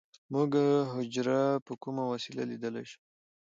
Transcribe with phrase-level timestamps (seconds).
[0.33, 0.51] موږ
[0.93, 2.99] حجره په کومه وسیله لیدلی شو